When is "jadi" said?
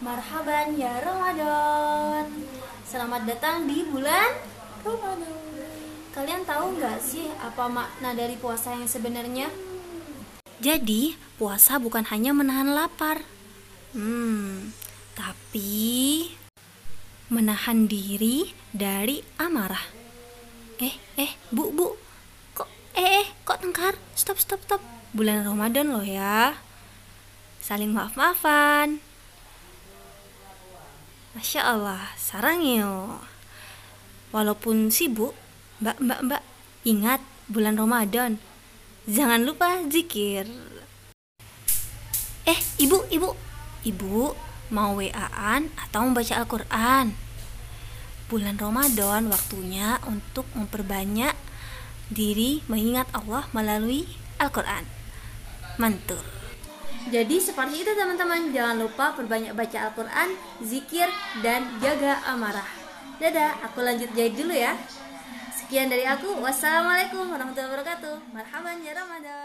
10.56-11.20, 57.08-57.40